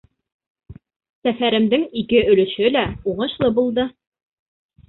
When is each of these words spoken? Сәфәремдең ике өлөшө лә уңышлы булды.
Сәфәремдең 1.27 1.85
ике 2.03 2.23
өлөшө 2.31 2.73
лә 2.79 2.87
уңышлы 3.13 3.55
булды. 3.59 3.87